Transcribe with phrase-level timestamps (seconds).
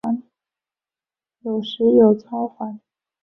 [1.41, 2.79] 有时有蕈环。